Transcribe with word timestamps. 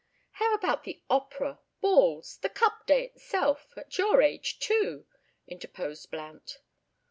"How 0.31 0.55
about 0.55 0.83
the 0.83 1.03
opera, 1.11 1.59
balls, 1.79 2.37
the 2.41 2.49
Cup 2.49 2.87
Day 2.87 3.03
itself, 3.05 3.67
at 3.77 3.99
your 3.99 4.23
age 4.23 4.57
too?" 4.57 5.05
interposed 5.45 6.09
Blount. 6.09 6.57